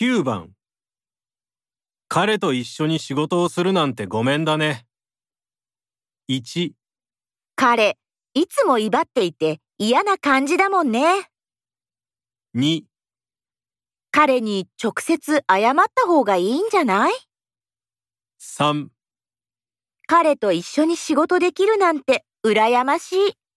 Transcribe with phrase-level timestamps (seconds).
[0.00, 0.52] 9番
[2.06, 4.86] 彼と一緒に仕事をするなんてごめんだね。
[6.30, 6.70] 1、
[7.56, 7.98] 彼、
[8.32, 11.28] いつも威張っていて嫌な感じだもんね。
[12.54, 12.82] 2、
[14.12, 17.12] 彼に直接謝った方がいいんじゃない
[18.40, 18.90] ？3
[20.06, 23.47] 彼と一緒に仕事できるなんて羨ましい。